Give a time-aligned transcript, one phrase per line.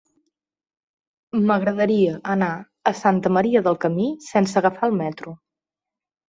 [1.51, 2.47] M'agradaria anar
[2.93, 5.37] a Santa Maria del Camí sense agafar el metro.